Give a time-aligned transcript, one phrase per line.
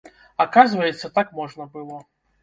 [0.43, 1.99] Аказваецца, так можна было!